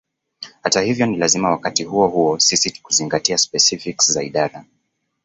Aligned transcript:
Hata 0.61 0.81
hivyo 0.81 1.05
ni 1.05 1.17
lazima 1.17 1.49
wakati 1.51 1.83
huo 1.83 2.07
huo 2.07 2.39
sisi 2.39 2.81
kuzingatia 2.81 3.37
specifics 3.37 4.15
ya 4.15 4.23
idara 4.23 4.65